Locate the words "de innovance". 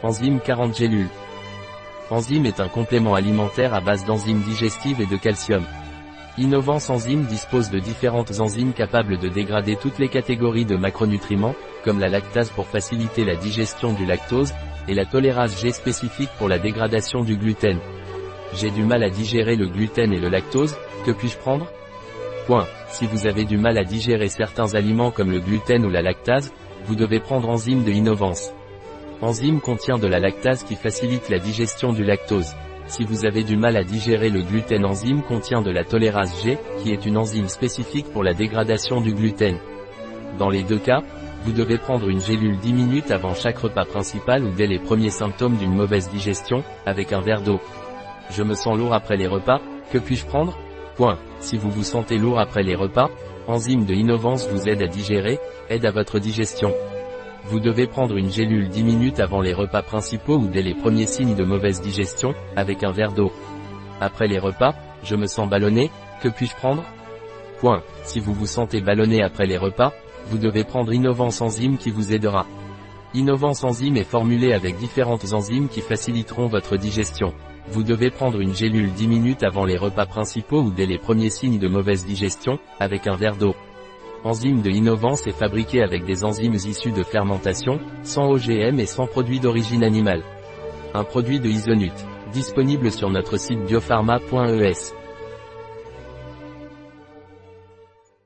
27.82-28.52, 53.84-54.48, 84.62-85.26